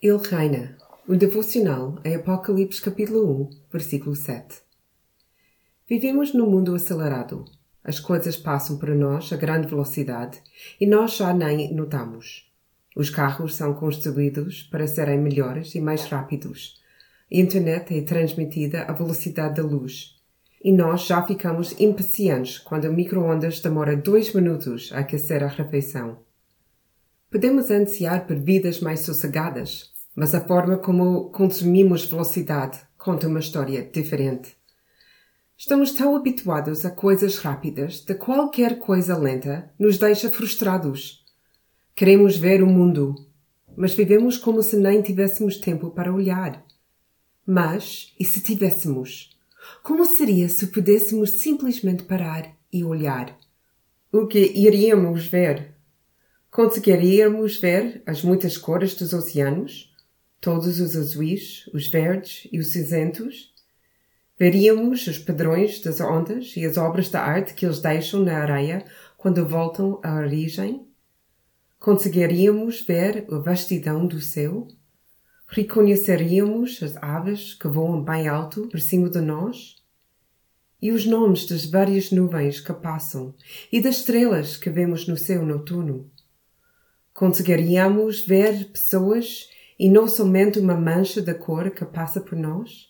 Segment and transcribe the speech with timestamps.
[0.00, 0.76] Ele reina.
[1.08, 4.60] O devocional em Apocalipse capítulo 1, versículo 7.
[5.88, 7.44] Vivemos num mundo acelerado.
[7.82, 10.40] As coisas passam para nós a grande velocidade
[10.80, 12.48] e nós já nem notamos.
[12.94, 16.80] Os carros são construídos para serem melhores e mais rápidos.
[17.32, 20.16] A internet é transmitida à velocidade da luz.
[20.62, 26.27] E nós já ficamos impacientes quando o micro-ondas demora dois minutos a aquecer a refeição.
[27.30, 33.82] Podemos ansiar por vidas mais sossegadas, mas a forma como consumimos velocidade conta uma história
[33.82, 34.56] diferente.
[35.54, 41.22] Estamos tão habituados a coisas rápidas de qualquer coisa lenta nos deixa frustrados.
[41.94, 43.14] Queremos ver o mundo,
[43.76, 46.64] mas vivemos como se nem tivéssemos tempo para olhar.
[47.46, 49.36] Mas, e se tivéssemos?
[49.82, 53.38] Como seria se pudéssemos simplesmente parar e olhar?
[54.10, 55.77] O que iríamos ver?
[56.50, 59.94] Conseguiríamos ver as muitas cores dos oceanos?
[60.40, 63.52] Todos os azuis, os verdes e os cinzentos?
[64.38, 68.84] Veríamos os padrões das ondas e as obras de arte que eles deixam na areia
[69.18, 70.86] quando voltam à origem?
[71.78, 74.66] Conseguiríamos ver a vastidão do céu?
[75.46, 79.76] Reconheceríamos as aves que voam bem alto por cima de nós?
[80.80, 83.34] E os nomes das várias nuvens que passam
[83.70, 86.10] e das estrelas que vemos no céu noturno?
[87.18, 92.88] Conseguiríamos ver pessoas e não somente uma mancha da cor que passa por nós?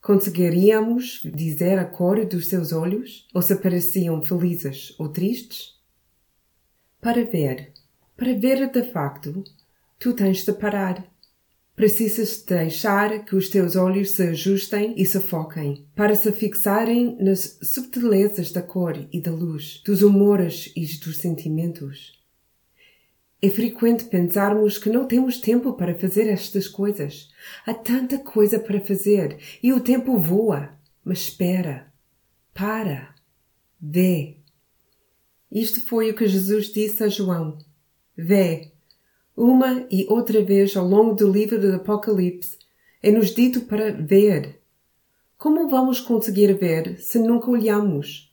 [0.00, 5.80] Conseguiríamos dizer a cor dos seus olhos ou se pareciam felizes ou tristes?
[7.00, 7.72] Para ver,
[8.16, 9.42] para ver de facto,
[9.98, 11.04] tu tens de parar.
[11.74, 17.58] Precisas deixar que os teus olhos se ajustem e se foquem, para se fixarem nas
[17.64, 22.19] subtilezas da cor e da luz, dos humores e dos sentimentos.
[23.42, 27.30] É frequente pensarmos que não temos tempo para fazer estas coisas.
[27.66, 30.78] Há tanta coisa para fazer e o tempo voa.
[31.02, 31.90] Mas espera,
[32.52, 33.14] para,
[33.80, 34.36] vê.
[35.50, 37.56] Isto foi o que Jesus disse a João.
[38.14, 38.72] Vê.
[39.34, 42.58] Uma e outra vez ao longo do livro do Apocalipse
[43.02, 44.60] é-nos dito para ver.
[45.38, 48.30] Como vamos conseguir ver se nunca olhamos?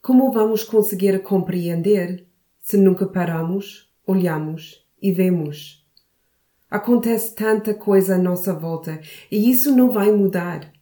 [0.00, 2.26] Como vamos conseguir compreender
[2.58, 5.86] se nunca paramos olhamos e vemos.
[6.70, 9.00] Acontece tanta coisa à nossa volta
[9.30, 10.72] e isso não vai mudar.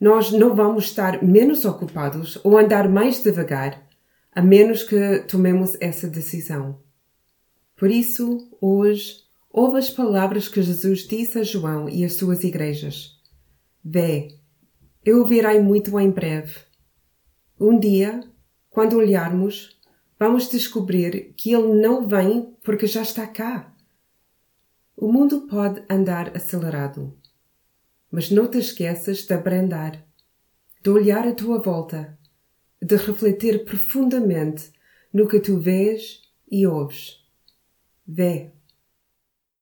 [0.00, 3.82] Nós não vamos estar menos ocupados ou andar mais devagar,
[4.32, 6.80] a menos que tomemos essa decisão.
[7.76, 9.16] Por isso, hoje,
[9.50, 13.20] ouve as palavras que Jesus disse a João e às suas igrejas.
[13.84, 14.28] Vê,
[15.04, 16.56] eu virei muito em breve.
[17.58, 18.20] Um dia,
[18.70, 19.78] quando olharmos,
[20.24, 23.70] vamos descobrir que ele não vem porque já está cá.
[24.96, 27.14] O mundo pode andar acelerado,
[28.10, 30.02] mas não te esqueças de abrandar,
[30.82, 32.18] de olhar à tua volta,
[32.80, 34.72] de refletir profundamente
[35.12, 37.22] no que tu vês e ouves.
[38.08, 38.53] Vê.